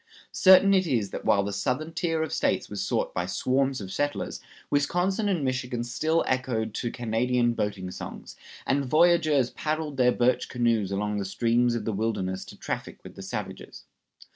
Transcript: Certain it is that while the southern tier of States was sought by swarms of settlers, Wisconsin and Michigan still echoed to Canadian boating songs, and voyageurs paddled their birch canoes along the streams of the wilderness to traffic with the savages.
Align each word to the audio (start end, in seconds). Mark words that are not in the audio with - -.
Certain 0.31 0.73
it 0.73 0.87
is 0.87 1.11
that 1.11 1.25
while 1.25 1.43
the 1.43 1.53
southern 1.53 1.93
tier 1.93 2.23
of 2.23 2.33
States 2.33 2.71
was 2.71 2.81
sought 2.81 3.13
by 3.13 3.27
swarms 3.27 3.79
of 3.79 3.91
settlers, 3.93 4.41
Wisconsin 4.71 5.29
and 5.29 5.45
Michigan 5.45 5.83
still 5.83 6.23
echoed 6.27 6.73
to 6.73 6.89
Canadian 6.89 7.53
boating 7.53 7.91
songs, 7.91 8.35
and 8.65 8.85
voyageurs 8.85 9.51
paddled 9.51 9.97
their 9.97 10.11
birch 10.11 10.49
canoes 10.49 10.91
along 10.91 11.19
the 11.19 11.23
streams 11.25 11.75
of 11.75 11.85
the 11.85 11.93
wilderness 11.93 12.43
to 12.45 12.57
traffic 12.57 12.97
with 13.03 13.13
the 13.13 13.21
savages. 13.21 13.85